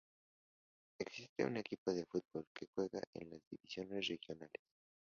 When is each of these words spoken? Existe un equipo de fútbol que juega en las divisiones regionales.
Existe 0.97 1.43
un 1.45 1.57
equipo 1.57 1.93
de 1.93 2.07
fútbol 2.07 2.47
que 2.55 2.65
juega 2.73 3.01
en 3.13 3.29
las 3.29 3.43
divisiones 3.51 4.07
regionales. 4.07 4.63